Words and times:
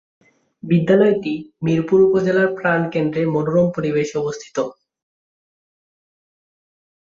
বিদ্যালয়টি 0.63 1.33
মিরপুর 1.63 1.99
উপজেলার 2.07 2.49
প্রান 2.57 2.81
কেন্দ্রে 2.93 3.21
মনোরম 3.33 3.67
পরিবেশে 3.75 4.15
অবস্থিত। 4.17 4.57